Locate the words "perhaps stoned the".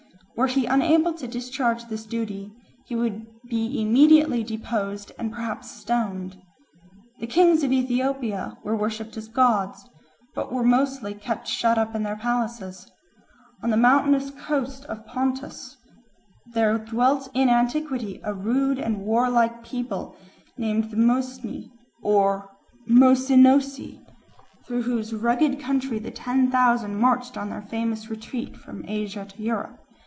5.31-7.27